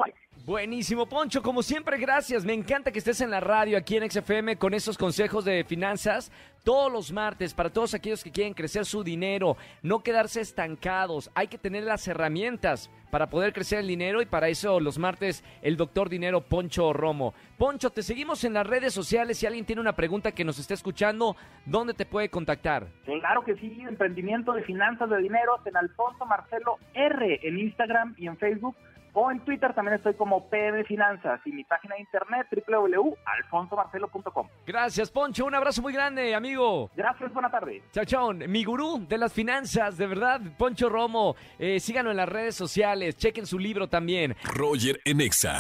Buenísimo, 0.46 1.06
Poncho. 1.06 1.42
Como 1.42 1.62
siempre, 1.62 1.98
gracias. 1.98 2.46
Me 2.46 2.54
encanta 2.54 2.92
que 2.92 3.00
estés 3.00 3.22
en 3.22 3.32
la 3.32 3.40
radio 3.40 3.78
aquí 3.78 3.98
en 3.98 4.10
XFM 4.10 4.58
con 4.58 4.74
esos 4.74 4.98
consejos 4.98 5.46
de 5.46 5.64
finanzas 5.64 6.32
todos 6.64 6.92
los 6.92 7.12
martes 7.12 7.54
para 7.54 7.70
todos 7.70 7.94
aquellos 7.94 8.24
que 8.24 8.32
quieren 8.32 8.54
crecer 8.54 8.86
su 8.86 9.04
dinero, 9.04 9.58
no 9.82 10.00
quedarse 10.00 10.42
estancados. 10.42 11.30
Hay 11.36 11.48
que 11.48 11.58
tener 11.58 11.84
las 11.84 12.08
herramientas 12.08 12.90
para 13.14 13.30
poder 13.30 13.54
crecer 13.54 13.78
el 13.78 13.88
dinero 13.88 14.24
y 14.24 14.26
para 14.26 14.48
eso 14.48 14.80
los 14.80 14.98
martes 14.98 15.44
el 15.62 15.78
doctor 15.78 16.10
dinero 16.10 16.42
Poncho 16.42 16.94
Romo. 16.94 17.36
Poncho, 17.60 17.92
te 17.92 18.02
seguimos 18.02 18.44
en 18.44 18.56
las 18.56 18.66
redes 18.66 18.92
sociales. 18.92 19.38
Si 19.38 19.46
alguien 19.46 19.66
tiene 19.66 19.82
una 19.82 19.94
pregunta 19.94 20.32
que 20.32 20.44
nos 20.44 20.58
esté 20.58 20.74
escuchando, 20.74 21.36
¿dónde 21.64 21.94
te 21.94 22.08
puede 22.08 22.30
contactar? 22.30 22.88
Claro 23.06 23.44
que 23.44 23.56
sí, 23.58 23.84
emprendimiento 23.88 24.52
de 24.54 24.64
finanzas 24.64 25.12
de 25.12 25.20
dinero 25.20 25.60
en 25.64 25.78
Alfonso 25.78 26.26
Marcelo 26.26 26.80
R 26.96 27.40
en 27.44 27.60
Instagram 27.60 28.16
y 28.18 28.26
en 28.26 28.36
Facebook 28.38 28.76
o 29.14 29.32
en 29.32 29.40
Twitter 29.42 29.74
también 29.74 29.96
estoy 29.96 30.14
como 30.16 30.50
PM 30.50 30.84
Finanzas 30.84 31.40
y 31.46 31.52
mi 31.52 31.64
página 31.64 31.96
de 31.96 32.02
internet 32.02 32.48
www.alfonsomarcelo.com. 32.68 34.48
Gracias, 34.66 35.12
Poncho. 35.12 35.46
Un 35.46 35.56
abrazo 35.56 35.82
muy 35.82 35.94
grande, 35.94 36.36
amigo. 36.36 36.90
Gracias, 36.96 37.32
buena 37.34 37.50
tarde. 37.50 37.84
Chao, 37.92 38.06
chao. 38.06 38.34
Mi 38.34 38.64
gurú 38.64 39.06
de 39.08 39.18
las 39.18 39.32
finanzas, 39.34 39.98
de 39.98 40.08
verdad, 40.08 40.42
Poncho 40.58 40.90
Romo. 40.90 41.36
Eh, 41.60 41.80
síganlo 41.80 42.12
en 42.12 42.18
las 42.18 42.30
redes 42.30 42.56
sociales, 42.56 43.16
chequen 43.18 43.46
su 43.46 43.60
libro 43.60 43.88
también. 43.88 44.36
Roger 44.44 45.00
Enexa. 45.06 45.60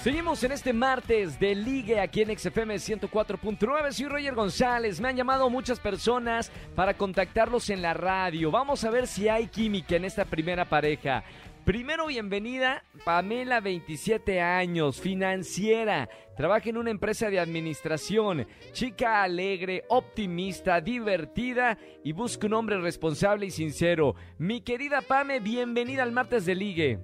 Seguimos 0.00 0.42
en 0.44 0.52
este 0.52 0.72
martes 0.72 1.38
de 1.38 1.54
Ligue 1.54 2.00
aquí 2.00 2.22
en 2.22 2.36
XFM 2.38 2.74
104.9. 2.76 3.92
Soy 3.92 4.08
Roger 4.08 4.34
González. 4.34 5.00
Me 5.00 5.08
han 5.08 5.16
llamado 5.16 5.50
muchas 5.50 5.78
personas 5.78 6.50
para 6.74 6.94
contactarlos 6.94 7.70
en 7.70 7.82
la 7.82 7.94
radio. 7.94 8.50
Vamos 8.50 8.84
a 8.84 8.90
ver 8.90 9.06
si 9.06 9.28
hay 9.28 9.48
química 9.48 9.96
en 9.96 10.04
esta 10.04 10.24
primera 10.24 10.64
pareja. 10.64 11.22
Primero, 11.64 12.06
bienvenida, 12.06 12.82
Pamela, 13.04 13.60
27 13.60 14.40
años, 14.40 15.00
financiera, 15.00 16.08
trabaja 16.34 16.70
en 16.70 16.78
una 16.78 16.90
empresa 16.90 17.28
de 17.28 17.38
administración, 17.38 18.46
chica 18.72 19.22
alegre, 19.22 19.84
optimista, 19.88 20.80
divertida 20.80 21.76
y 22.02 22.12
busca 22.12 22.46
un 22.46 22.54
hombre 22.54 22.80
responsable 22.80 23.46
y 23.46 23.50
sincero. 23.50 24.14
Mi 24.38 24.62
querida 24.62 25.02
Pame, 25.02 25.40
bienvenida 25.40 26.02
al 26.02 26.12
martes 26.12 26.46
de 26.46 26.54
ligue. 26.54 26.98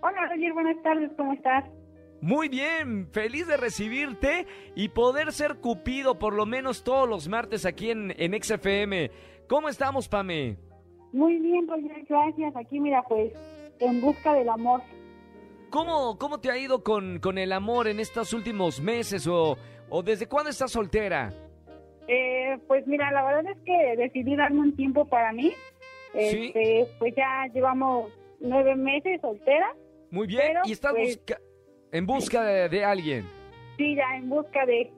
Hola 0.00 0.28
Roger, 0.28 0.52
buenas 0.52 0.82
tardes, 0.82 1.10
¿cómo 1.16 1.32
estás? 1.32 1.64
Muy 2.20 2.48
bien, 2.48 3.08
feliz 3.10 3.46
de 3.48 3.56
recibirte 3.56 4.46
y 4.76 4.88
poder 4.90 5.32
ser 5.32 5.56
cupido 5.56 6.18
por 6.18 6.34
lo 6.34 6.46
menos 6.46 6.84
todos 6.84 7.08
los 7.08 7.28
martes 7.28 7.66
aquí 7.66 7.90
en, 7.90 8.14
en 8.16 8.40
XFM. 8.40 9.10
¿Cómo 9.48 9.68
estamos, 9.68 10.08
Pame? 10.08 10.56
Muy 11.12 11.38
bien, 11.38 11.66
Roger, 11.66 12.04
gracias. 12.08 12.56
Aquí, 12.56 12.78
mira, 12.78 13.02
pues 13.08 13.32
en 13.80 14.00
busca 14.00 14.34
del 14.34 14.48
amor. 14.48 14.82
¿Cómo, 15.70 16.16
cómo 16.18 16.38
te 16.40 16.50
ha 16.50 16.56
ido 16.58 16.82
con, 16.82 17.18
con 17.18 17.38
el 17.38 17.52
amor 17.52 17.88
en 17.88 18.00
estos 18.00 18.32
últimos 18.32 18.80
meses 18.80 19.26
o, 19.26 19.58
o 19.88 20.02
desde 20.02 20.26
cuándo 20.26 20.50
estás 20.50 20.70
soltera? 20.72 21.32
Eh, 22.08 22.56
pues 22.68 22.86
mira, 22.86 23.10
la 23.10 23.24
verdad 23.24 23.52
es 23.52 23.58
que 23.64 23.96
decidí 23.96 24.36
darme 24.36 24.60
un 24.60 24.76
tiempo 24.76 25.04
para 25.06 25.32
mí. 25.32 25.52
Sí. 26.12 26.46
Este, 26.54 26.86
pues 26.98 27.14
ya 27.16 27.46
llevamos 27.52 28.10
nueve 28.40 28.76
meses 28.76 29.20
soltera. 29.20 29.74
Muy 30.10 30.26
bien, 30.28 30.42
Pero, 30.46 30.60
y 30.64 30.72
estás 30.72 30.92
pues- 30.92 31.16
busca- 31.18 31.40
en 31.92 32.06
busca 32.06 32.44
de, 32.44 32.68
de 32.68 32.84
alguien. 32.84 33.26
Sí, 33.76 33.94
ya 33.96 34.16
en 34.16 34.28
busca 34.30 34.64
de... 34.64 34.90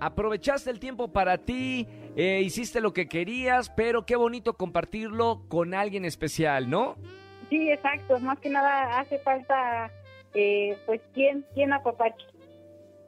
Aprovechaste 0.00 0.70
el 0.70 0.80
tiempo 0.80 1.08
para 1.12 1.38
ti, 1.38 1.86
eh, 2.16 2.40
hiciste 2.42 2.80
lo 2.80 2.92
que 2.92 3.06
querías, 3.06 3.70
pero 3.70 4.04
qué 4.04 4.16
bonito 4.16 4.54
compartirlo 4.54 5.42
con 5.48 5.72
alguien 5.72 6.04
especial, 6.04 6.68
¿no? 6.68 6.96
Sí, 7.50 7.70
exacto. 7.70 8.18
Más 8.20 8.38
que 8.38 8.48
nada 8.50 8.98
hace 9.00 9.18
falta, 9.18 9.90
eh, 10.34 10.76
pues, 10.86 11.00
¿quién, 11.12 11.44
quién 11.54 11.72
apapache? 11.72 12.26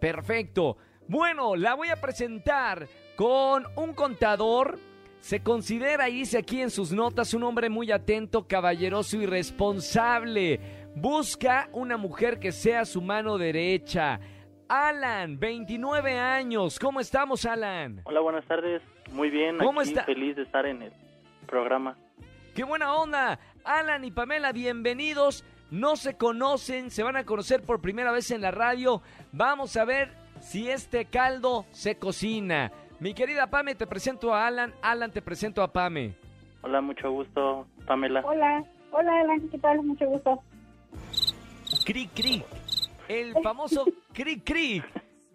Perfecto. 0.01 0.77
Bueno, 1.09 1.57
la 1.57 1.75
voy 1.75 1.89
a 1.89 1.97
presentar 2.01 2.87
con 3.17 3.65
un 3.77 3.95
contador. 3.95 4.79
Se 5.21 5.43
considera, 5.43 6.09
y 6.09 6.19
dice 6.19 6.39
aquí 6.39 6.61
en 6.61 6.71
sus 6.71 6.93
notas, 6.93 7.35
un 7.35 7.43
hombre 7.43 7.69
muy 7.69 7.91
atento, 7.91 8.47
caballeroso 8.47 9.17
y 9.17 9.27
responsable. 9.27 10.61
Busca 10.95 11.69
una 11.73 11.97
mujer 11.97 12.39
que 12.39 12.53
sea 12.53 12.85
su 12.85 13.01
mano 13.03 13.37
derecha. 13.37 14.21
Alan, 14.69 15.39
29 15.39 16.19
años. 16.19 16.79
¿Cómo 16.79 17.01
estamos, 17.01 17.45
Alan? 17.45 18.01
Hola, 18.05 18.21
buenas 18.21 18.45
tardes. 18.47 18.83
Muy 19.13 19.31
bien, 19.31 19.59
¿Cómo 19.59 19.81
aquí 19.81 19.91
está? 19.91 20.05
feliz 20.05 20.37
de 20.37 20.43
estar 20.43 20.67
en 20.67 20.83
el 20.83 20.93
programa. 21.47 21.97
¡Qué 22.55 22.65
buena 22.65 22.95
onda! 22.95 23.39
Alan 23.67 24.05
y 24.05 24.13
Pamela, 24.13 24.53
bienvenidos. 24.53 25.45
No 25.73 25.97
se 25.97 26.17
conocen, 26.17 26.91
se 26.91 27.03
van 27.03 27.17
a 27.17 27.25
conocer 27.25 27.63
por 27.63 27.81
primera 27.81 28.13
vez 28.13 28.31
en 28.31 28.41
la 28.41 28.53
radio. 28.53 29.03
Vamos 29.33 29.77
a 29.77 29.85
ver 29.85 30.11
si 30.41 30.71
este 30.71 31.07
caldo 31.07 31.67
se 31.73 31.99
cocina. 31.99 32.71
Mi 33.01 33.13
querida 33.13 33.49
Pame, 33.49 33.75
te 33.75 33.89
presento 33.89 34.33
a 34.33 34.47
Alan. 34.47 34.73
Alan, 34.83 35.11
te 35.11 35.21
presento 35.21 35.63
a 35.63 35.73
Pame. 35.73 36.15
Hola, 36.63 36.81
mucho 36.81 37.11
gusto, 37.11 37.67
Pamela. 37.87 38.23
Hola, 38.25 38.65
hola, 38.93 39.21
Alan, 39.21 39.49
¿qué 39.49 39.59
tal? 39.59 39.83
Mucho 39.83 40.07
gusto. 40.07 40.41
Cri, 41.85 42.07
cri. 42.07 42.45
El 43.09 43.35
famoso 43.43 43.85
cri, 44.13 44.41
cri. 44.41 44.83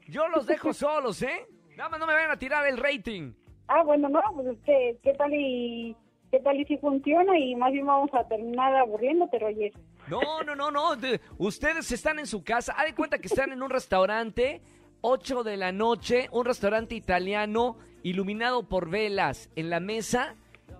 Yo 0.07 0.29
los 0.29 0.45
dejo 0.45 0.73
solos, 0.73 1.21
¿eh? 1.21 1.47
Nada 1.75 1.89
más 1.89 1.99
no 1.99 2.07
me 2.07 2.13
vayan 2.13 2.31
a 2.31 2.37
tirar 2.37 2.65
el 2.65 2.77
rating. 2.77 3.33
Ah, 3.67 3.83
bueno, 3.83 4.07
no, 4.07 4.21
pues 4.35 4.47
es 4.47 4.57
que, 4.63 4.97
¿qué 5.03 5.13
tal 5.15 5.33
y 5.33 5.95
qué 6.31 6.39
tal 6.39 6.59
y 6.59 6.65
si 6.65 6.77
funciona? 6.77 7.37
Y 7.37 7.55
más 7.55 7.71
bien 7.71 7.85
vamos 7.85 8.09
a 8.13 8.27
terminar 8.27 8.75
aburriéndote, 8.75 9.37
Roger. 9.39 9.71
No, 10.09 10.41
no, 10.45 10.55
no, 10.55 10.71
no. 10.71 10.95
de- 10.95 11.19
ustedes 11.37 11.91
están 11.91 12.19
en 12.19 12.25
su 12.27 12.43
casa. 12.43 12.73
Haz 12.77 12.85
de 12.85 12.95
cuenta 12.95 13.19
que 13.19 13.27
están 13.27 13.51
en 13.51 13.61
un 13.61 13.69
restaurante, 13.69 14.61
8 15.01 15.43
de 15.43 15.57
la 15.57 15.71
noche, 15.71 16.27
un 16.31 16.45
restaurante 16.45 16.95
italiano 16.95 17.77
iluminado 18.03 18.63
por 18.67 18.89
velas 18.89 19.49
en 19.55 19.69
la 19.69 19.79
mesa. 19.79 20.35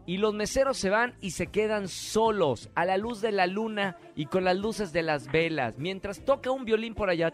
Y 0.08 0.17
los 0.17 0.34
meseros 0.34 0.77
se 0.77 0.89
van 0.89 1.13
y 1.22 1.31
se 1.31 1.48
quedan 1.48 1.88
solos, 1.88 2.72
a 2.74 2.86
la 2.86 2.98
luz 2.98 3.22
de 3.22 3.31
la 3.31 3.46
luna 3.46 3.98
y 4.15 4.25
con 4.25 4.43
las 4.43 4.58
luces 4.58 4.91
de 4.91 5.03
las 5.03 5.31
velas, 5.31 5.77
mientras 5.77 6.25
toca 6.25 6.50
un 6.50 6.65
violín 6.65 6.96
por 6.96 7.10
allá, 7.12 7.31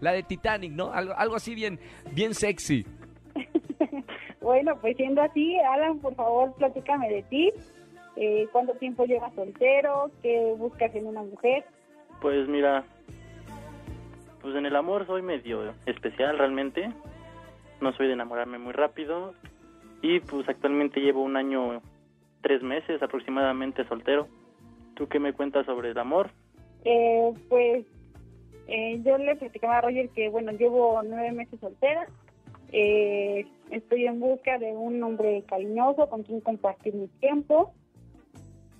la 0.00 0.12
de 0.12 0.22
Titanic, 0.22 0.72
¿no? 0.72 0.92
Algo, 0.92 1.14
algo 1.16 1.36
así 1.36 1.54
bien, 1.54 1.80
bien 2.12 2.34
sexy. 2.34 2.84
Bueno, 4.46 4.78
pues 4.80 4.96
siendo 4.96 5.22
así, 5.22 5.58
Alan, 5.58 5.98
por 5.98 6.14
favor, 6.14 6.54
platícame 6.54 7.08
de 7.08 7.22
ti. 7.24 7.52
Eh, 8.14 8.46
¿Cuánto 8.52 8.74
tiempo 8.74 9.04
llevas 9.04 9.34
soltero? 9.34 10.12
¿Qué 10.22 10.54
buscas 10.56 10.94
en 10.94 11.08
una 11.08 11.24
mujer? 11.24 11.64
Pues 12.20 12.46
mira, 12.46 12.84
pues 14.40 14.54
en 14.54 14.64
el 14.64 14.76
amor 14.76 15.04
soy 15.08 15.22
medio 15.22 15.74
especial 15.84 16.38
realmente. 16.38 16.92
No 17.80 17.92
soy 17.94 18.06
de 18.06 18.12
enamorarme 18.12 18.58
muy 18.58 18.72
rápido. 18.72 19.34
Y 20.00 20.20
pues 20.20 20.48
actualmente 20.48 21.00
llevo 21.00 21.24
un 21.24 21.36
año, 21.36 21.82
tres 22.40 22.62
meses 22.62 23.02
aproximadamente 23.02 23.84
soltero. 23.88 24.28
¿Tú 24.94 25.08
qué 25.08 25.18
me 25.18 25.32
cuentas 25.32 25.66
sobre 25.66 25.90
el 25.90 25.98
amor? 25.98 26.30
Eh, 26.84 27.32
pues 27.48 27.84
eh, 28.68 29.00
yo 29.04 29.18
le 29.18 29.34
platicaba 29.34 29.78
a 29.78 29.80
Roger 29.80 30.08
que, 30.10 30.28
bueno, 30.28 30.52
llevo 30.52 31.02
nueve 31.02 31.32
meses 31.32 31.58
soltera. 31.58 32.06
Eh, 32.70 33.44
estoy 33.76 34.06
en 34.06 34.20
busca 34.20 34.58
de 34.58 34.72
un 34.72 35.02
hombre 35.02 35.44
cariñoso 35.48 36.08
con 36.08 36.22
quien 36.22 36.40
compartir 36.40 36.94
mi 36.94 37.08
tiempo. 37.20 37.74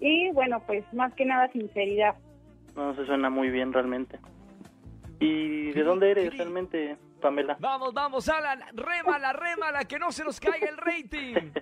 Y 0.00 0.30
bueno, 0.32 0.62
pues 0.66 0.84
más 0.92 1.14
que 1.14 1.24
nada 1.24 1.50
sinceridad. 1.52 2.16
No, 2.74 2.94
se 2.94 3.06
suena 3.06 3.30
muy 3.30 3.50
bien 3.50 3.72
realmente. 3.72 4.18
¿Y 5.18 5.72
de 5.72 5.82
dónde 5.82 6.10
eres 6.10 6.36
realmente, 6.36 6.96
Pamela? 7.22 7.56
Vamos, 7.58 7.94
vamos, 7.94 8.28
Alan, 8.28 8.60
rémala, 8.74 9.32
rémala, 9.32 9.84
que 9.86 9.98
no 9.98 10.12
se 10.12 10.24
nos 10.24 10.38
caiga 10.38 10.68
el 10.68 10.76
rating. 10.76 11.52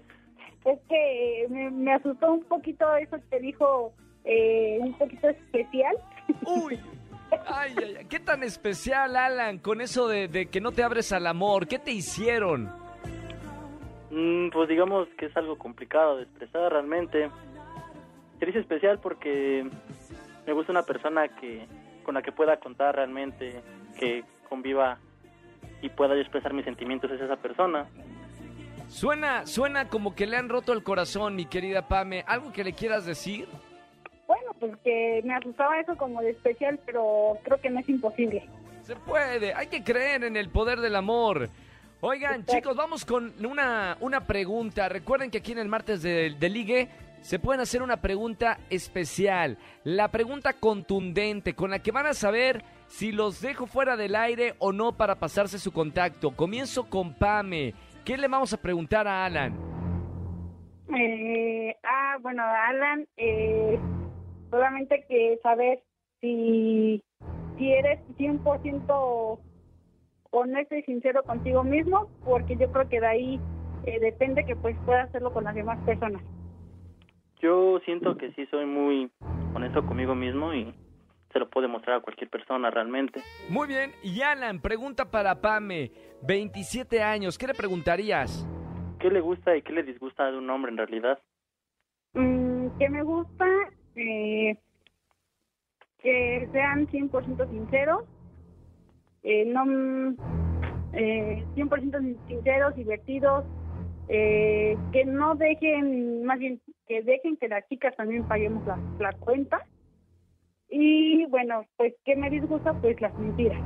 Es 0.65 0.81
que 0.89 1.43
eh, 1.43 1.49
me, 1.51 1.71
me 1.71 1.93
asustó 1.93 2.33
un 2.33 2.45
poquito 2.45 2.87
eso 2.97 3.19
que 3.31 3.39
dijo, 3.39 3.93
eh, 4.25 4.79
un 4.81 4.95
poquito 4.95 5.29
especial. 5.29 5.95
Uy, 6.47 6.81
ay, 7.47 7.75
ay, 7.77 7.95
ay, 7.99 8.07
qué 8.07 8.19
tan 8.19 8.43
especial, 8.43 9.15
Alan, 9.15 9.59
con 9.59 9.83
eso 9.83 10.09
de, 10.09 10.27
de 10.27 10.47
que 10.47 10.63
no 10.63 10.73
te 10.73 10.83
abres 10.83 11.13
al 11.13 11.27
amor. 11.27 11.69
¿Qué 11.69 11.79
te 11.79 11.91
hicieron? 11.91 12.84
Mm, 14.15 14.51
pues 14.51 14.69
digamos 14.69 15.09
que 15.19 15.27
es 15.27 15.37
algo 15.37 15.59
complicado 15.59 16.17
de 16.17 16.23
expresar 16.23 16.71
realmente. 16.71 17.31
Se 18.39 18.47
dice 18.47 18.61
especial 18.61 19.01
porque 19.01 19.69
me 20.47 20.53
gusta 20.53 20.71
una 20.71 20.85
persona 20.85 21.27
que 21.29 21.67
con 22.05 22.15
la 22.15 22.23
que 22.23 22.31
pueda 22.31 22.59
contar 22.59 22.95
realmente, 22.95 23.61
que 23.99 24.23
conviva 24.49 24.99
y 25.83 25.89
pueda 25.89 26.15
yo 26.15 26.21
expresar 26.21 26.53
mis 26.53 26.65
sentimientos 26.65 27.11
es 27.11 27.21
esa 27.21 27.37
persona. 27.37 27.87
Suena, 28.87 29.47
suena 29.47 29.89
como 29.89 30.15
que 30.15 30.27
le 30.27 30.37
han 30.37 30.49
roto 30.49 30.73
el 30.73 30.85
corazón, 30.85 31.35
mi 31.35 31.47
querida 31.47 31.89
Pame. 31.89 32.23
¿Algo 32.29 32.53
que 32.53 32.63
le 32.63 32.73
quieras 32.73 33.07
decir? 33.07 33.49
Bueno, 34.29 34.53
pues 34.61 34.77
que 34.85 35.23
me 35.25 35.35
asustaba 35.35 35.81
eso 35.81 35.97
como 35.97 36.21
de 36.21 36.31
especial, 36.31 36.79
pero 36.87 37.37
creo 37.43 37.61
que 37.61 37.71
no 37.71 37.81
es 37.81 37.89
imposible. 37.89 38.49
Se 38.83 38.95
puede, 38.95 39.55
hay 39.55 39.67
que 39.67 39.83
creer 39.83 40.23
en 40.23 40.37
el 40.37 40.51
poder 40.51 40.81
del 40.81 40.95
amor. 40.95 41.49
Oigan, 42.07 42.45
chicos, 42.45 42.77
vamos 42.77 43.07
con 43.07 43.33
una, 43.47 43.97
una 43.99 44.27
pregunta. 44.27 44.91
Recuerden 44.91 45.31
que 45.31 45.39
aquí 45.39 45.53
en 45.53 45.59
el 45.59 45.71
martes 45.71 46.03
de, 46.03 46.37
de 46.39 46.51
Ligue 46.51 46.91
se 47.23 47.39
pueden 47.39 47.63
hacer 47.63 47.81
una 47.81 48.03
pregunta 48.03 48.59
especial. 48.69 49.57
La 49.85 50.09
pregunta 50.09 50.53
contundente 50.53 51.55
con 51.55 51.71
la 51.71 51.79
que 51.79 51.93
van 51.93 52.05
a 52.05 52.13
saber 52.13 52.63
si 52.89 53.11
los 53.11 53.41
dejo 53.41 53.65
fuera 53.65 53.97
del 53.97 54.17
aire 54.17 54.55
o 54.59 54.71
no 54.71 54.93
para 54.93 55.15
pasarse 55.15 55.59
su 55.59 55.73
contacto. 55.73 56.37
Comienzo 56.37 56.91
con 56.91 57.15
Pame. 57.15 57.73
¿Qué 58.05 58.19
le 58.19 58.29
vamos 58.29 58.53
a 58.53 58.61
preguntar 58.61 59.09
a 59.09 59.25
Alan? 59.25 59.59
Eh, 60.95 61.75
ah, 61.85 62.19
bueno, 62.21 62.43
Alan, 62.43 63.09
eh, 63.17 63.81
solamente 64.51 65.07
que 65.09 65.39
saber 65.43 65.83
si, 66.21 67.03
si 67.57 67.73
eres 67.73 67.99
100% 68.19 69.41
honesto 70.41 70.75
y 70.75 70.83
sincero 70.83 71.23
contigo 71.23 71.63
mismo, 71.63 72.09
porque 72.25 72.57
yo 72.57 72.71
creo 72.73 72.89
que 72.89 73.01
de 73.01 73.07
ahí 73.07 73.41
eh, 73.87 73.99
depende 74.01 74.45
que 74.45 74.57
pues 74.57 74.77
puedas 74.85 75.09
hacerlo 75.09 75.33
con 75.33 75.45
las 75.45 75.55
demás 75.55 75.79
personas. 75.85 76.23
Yo 77.41 77.79
siento 77.85 78.17
que 78.17 78.33
sí 78.33 78.47
soy 78.47 78.67
muy 78.67 79.11
honesto 79.55 79.85
conmigo 79.87 80.15
mismo 80.15 80.55
y 80.55 80.75
se 81.33 81.39
lo 81.39 81.51
puede 81.51 81.69
mostrar 81.69 81.99
a 81.99 82.01
cualquier 82.01 82.31
persona 82.31 82.71
realmente. 82.71 83.21
Muy 83.51 83.69
bien, 83.69 83.91
y 84.03 84.23
Alan, 84.23 84.61
pregunta 84.61 85.11
para 85.11 85.41
Pame, 85.41 85.91
27 86.23 87.03
años, 87.03 87.37
¿qué 87.37 87.47
le 87.47 87.55
preguntarías? 87.55 88.49
¿Qué 88.99 89.11
le 89.11 89.21
gusta 89.21 89.57
y 89.57 89.63
qué 89.63 89.73
le 89.73 89.83
disgusta 89.83 90.31
de 90.31 90.39
un 90.39 90.49
hombre 90.49 90.71
en 90.71 90.79
realidad? 90.79 91.19
Mm, 92.15 92.69
que 92.79 92.89
me 92.89 93.03
gusta 93.03 93.47
eh, 93.97 94.57
que 95.99 96.49
sean 96.53 96.87
100% 96.87 97.51
sinceros, 97.51 98.05
eh, 99.25 99.45
no 99.47 99.65
mm, 99.65 100.17
eh, 100.93 101.45
100% 101.57 102.17
sinceros, 102.29 102.77
divertidos, 102.77 103.45
eh, 104.09 104.77
que 104.93 105.05
no 105.07 105.35
dejen, 105.35 106.25
más 106.25 106.39
bien, 106.39 106.61
que 106.87 107.03
dejen 107.03 107.37
que 107.39 107.49
las 107.49 107.67
chicas 107.69 107.97
también 107.97 108.29
paguemos 108.29 108.65
la, 108.67 108.79
la 109.01 109.13
cuenta. 109.15 109.67
Y 110.69 111.25
bueno, 111.27 111.65
pues 111.77 111.95
que 112.05 112.17
me 112.17 112.31
disgusta, 112.31 112.75
pues 112.81 113.01
las 113.01 113.15
mentiras. 113.19 113.61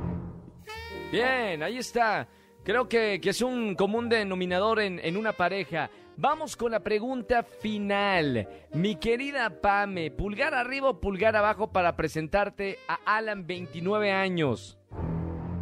Bien, 1.11 1.61
ahí 1.61 1.77
está. 1.77 2.27
Creo 2.63 2.87
que, 2.87 3.19
que 3.21 3.31
es 3.31 3.41
un 3.41 3.75
común 3.75 4.09
denominador 4.09 4.79
en, 4.79 4.99
en 4.99 5.17
una 5.17 5.33
pareja. 5.33 5.89
Vamos 6.15 6.55
con 6.55 6.71
la 6.71 6.81
pregunta 6.81 7.43
final. 7.43 8.47
Mi 8.73 8.95
querida 8.95 9.61
Pame, 9.61 10.11
pulgar 10.11 10.53
arriba 10.53 10.89
o 10.89 10.99
pulgar 10.99 11.35
abajo 11.35 11.71
para 11.71 11.95
presentarte 11.95 12.77
a 12.87 13.17
Alan, 13.17 13.47
29 13.47 14.11
años. 14.11 14.78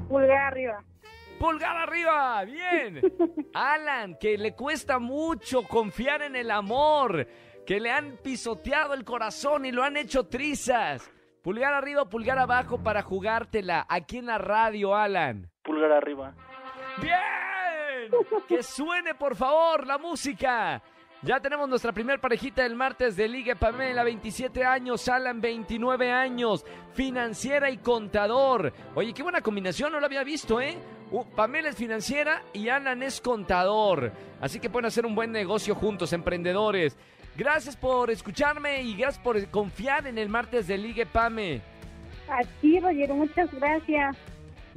Pulgar 0.08 0.54
arriba. 0.54 0.84
Pulgar 1.40 1.78
arriba, 1.78 2.44
bien. 2.46 3.02
Alan, 3.54 4.18
que 4.20 4.38
le 4.38 4.56
cuesta 4.56 5.00
mucho 5.00 5.64
confiar 5.64 6.22
en 6.24 6.36
el 6.36 6.50
amor, 6.50 7.28
que 7.66 7.80
le 7.80 7.92
han 7.92 8.18
pisoteado 8.18 8.94
el 8.94 9.04
corazón 9.04 9.66
y 9.66 9.72
lo 9.72 9.84
han 9.84 9.98
hecho 9.98 10.28
trizas. 10.28 11.12
Pulgar 11.44 11.74
arriba 11.74 12.10
pulgar 12.10 12.40
abajo 12.40 12.84
para 12.84 13.04
jugártela 13.04 13.86
aquí 13.88 14.18
en 14.18 14.26
la 14.26 14.38
radio, 14.38 14.96
Alan. 14.96 15.50
Pulgar 15.64 15.92
arriba. 15.92 16.34
¡Bien! 17.02 18.12
Que 18.48 18.64
suene, 18.64 19.14
por 19.16 19.36
favor, 19.36 19.86
la 19.86 19.98
música. 19.98 20.82
Ya 21.24 21.40
tenemos 21.40 21.68
nuestra 21.68 21.92
primer 21.92 22.20
parejita 22.20 22.62
del 22.62 22.76
martes 22.76 23.16
de 23.16 23.28
Liga 23.28 23.56
Pamela, 23.56 24.04
27 24.04 24.64
años, 24.64 25.08
Alan, 25.10 25.42
29 25.42 26.12
años, 26.12 26.64
financiera 26.94 27.72
y 27.72 27.78
contador. 27.78 28.72
Oye, 28.94 29.14
qué 29.14 29.24
buena 29.24 29.42
combinación, 29.42 29.92
no 29.92 30.00
lo 30.00 30.06
había 30.06 30.24
visto, 30.24 30.62
¿eh? 30.62 30.78
Uh, 31.10 31.26
Pamela 31.26 31.70
es 31.70 31.76
financiera 31.76 32.44
y 32.54 32.70
Alan 32.70 33.02
es 33.02 33.20
contador. 33.20 34.12
Así 34.40 34.60
que 34.60 34.70
pueden 34.70 34.86
hacer 34.86 35.08
un 35.08 35.16
buen 35.16 35.32
negocio 35.32 35.74
juntos, 35.74 36.14
emprendedores. 36.14 36.96
Gracias 37.36 37.76
por 37.76 38.12
escucharme 38.12 38.84
y 38.84 38.96
gracias 38.96 39.24
por 39.24 39.44
confiar 39.48 40.06
en 40.06 40.20
el 40.20 40.30
martes 40.30 40.68
de 40.68 40.78
Ligue 40.78 41.08
Pame. 41.08 41.62
A 42.30 42.44
ti, 42.62 42.80
Roger, 42.80 43.12
muchas 43.14 43.52
gracias. 43.54 44.16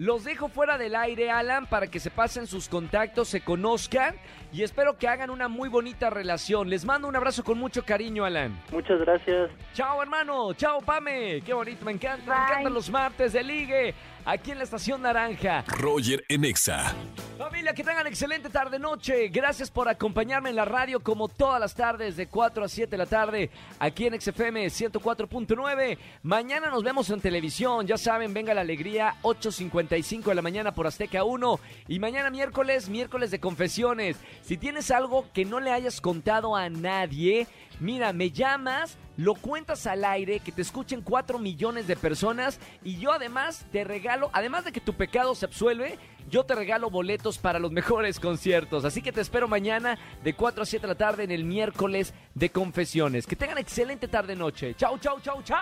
Los 0.00 0.24
dejo 0.24 0.48
fuera 0.48 0.78
del 0.78 0.96
aire, 0.96 1.30
Alan, 1.30 1.66
para 1.66 1.86
que 1.86 2.00
se 2.00 2.10
pasen 2.10 2.46
sus 2.46 2.70
contactos, 2.70 3.28
se 3.28 3.42
conozcan 3.42 4.14
y 4.50 4.62
espero 4.62 4.96
que 4.96 5.06
hagan 5.06 5.28
una 5.28 5.46
muy 5.46 5.68
bonita 5.68 6.08
relación. 6.08 6.70
Les 6.70 6.86
mando 6.86 7.06
un 7.06 7.16
abrazo 7.16 7.44
con 7.44 7.58
mucho 7.58 7.84
cariño, 7.84 8.24
Alan. 8.24 8.58
Muchas 8.72 8.98
gracias. 9.00 9.50
Chao, 9.74 10.00
hermano. 10.00 10.54
Chao, 10.54 10.80
Pame. 10.80 11.42
Qué 11.42 11.52
bonito. 11.52 11.84
Me 11.84 11.92
encanta. 11.92 12.34
Me 12.34 12.44
encantan 12.44 12.72
los 12.72 12.88
martes 12.88 13.34
de 13.34 13.44
ligue 13.44 13.94
aquí 14.24 14.50
en 14.50 14.58
la 14.58 14.64
Estación 14.64 15.02
Naranja. 15.02 15.64
Roger 15.66 16.24
en 16.28 16.44
Exa. 16.44 16.94
Familia, 17.38 17.72
que 17.72 17.82
tengan 17.82 18.06
excelente 18.06 18.50
tarde-noche. 18.50 19.28
Gracias 19.28 19.70
por 19.70 19.88
acompañarme 19.88 20.50
en 20.50 20.56
la 20.56 20.64
radio 20.64 21.00
como 21.00 21.28
todas 21.28 21.58
las 21.58 21.74
tardes 21.74 22.16
de 22.16 22.26
4 22.26 22.64
a 22.64 22.68
7 22.68 22.90
de 22.90 22.98
la 22.98 23.06
tarde 23.06 23.50
aquí 23.78 24.06
en 24.06 24.20
XFM 24.20 24.66
104.9. 24.66 25.98
Mañana 26.22 26.68
nos 26.68 26.82
vemos 26.82 27.08
en 27.10 27.20
televisión. 27.20 27.86
Ya 27.86 27.96
saben, 27.96 28.34
venga 28.34 28.52
la 28.52 28.60
alegría, 28.60 29.14
8.55 29.22 30.24
de 30.24 30.34
la 30.34 30.42
mañana 30.42 30.72
por 30.72 30.86
Azteca 30.86 31.24
1. 31.24 31.60
Y 31.88 31.98
mañana 31.98 32.30
miércoles, 32.30 32.88
miércoles 32.88 33.30
de 33.30 33.40
confesiones. 33.40 34.16
Si 34.42 34.56
tienes 34.56 34.90
algo 34.90 35.26
que 35.32 35.44
no 35.44 35.60
le 35.60 35.70
hayas 35.72 36.00
contado 36.00 36.54
a 36.54 36.68
nadie, 36.68 37.46
mira, 37.80 38.12
me 38.12 38.30
llamas, 38.30 38.96
lo 39.16 39.34
cuentas 39.34 39.86
al 39.86 40.04
aire, 40.04 40.40
que 40.40 40.52
te 40.52 40.62
escuchen 40.62 41.02
4 41.02 41.38
millones 41.38 41.86
de 41.86 41.96
personas 41.96 42.60
y 42.84 42.98
yo 42.98 43.12
además 43.12 43.66
te 43.72 43.84
regalo, 43.84 44.30
además 44.32 44.64
de 44.64 44.72
que 44.72 44.80
tu 44.80 44.94
pecado 44.94 45.34
se 45.34 45.46
absuelve, 45.46 45.98
yo 46.30 46.44
te 46.44 46.54
regalo 46.54 46.90
boletos 46.90 47.38
para 47.38 47.58
los 47.58 47.72
mejores 47.72 48.20
conciertos. 48.20 48.84
Así 48.84 49.02
que 49.02 49.12
te 49.12 49.20
espero 49.20 49.48
mañana 49.48 49.98
de 50.22 50.34
4 50.34 50.62
a 50.62 50.66
7 50.66 50.86
de 50.86 50.92
la 50.92 50.98
tarde 50.98 51.24
en 51.24 51.30
el 51.30 51.44
miércoles 51.44 52.14
de 52.34 52.50
confesiones. 52.50 53.26
Que 53.26 53.36
tengan 53.36 53.58
excelente 53.58 54.08
tarde-noche. 54.08 54.74
Chau, 54.76 54.98
chau, 54.98 55.20
chau, 55.20 55.42
chau. 55.42 55.58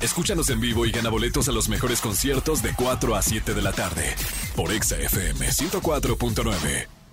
Escúchanos 0.00 0.50
en 0.50 0.60
vivo 0.60 0.86
y 0.86 0.90
gana 0.90 1.08
boletos 1.08 1.48
a 1.48 1.52
los 1.52 1.68
mejores 1.68 2.00
conciertos 2.00 2.62
de 2.62 2.74
4 2.74 3.16
a 3.16 3.22
7 3.22 3.54
de 3.54 3.62
la 3.62 3.72
tarde 3.72 4.14
por 4.54 4.72
Exa 4.72 4.96
FM 4.96 5.46
104.9. 5.48 7.03